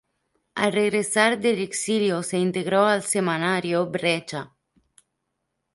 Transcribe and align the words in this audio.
Al 0.55 0.71
regresar 0.73 1.39
del 1.39 1.59
exilio 1.61 2.23
se 2.23 2.39
integró 2.39 2.87
al 2.87 3.03
semanario 3.03 3.85
"Brecha". 3.85 4.51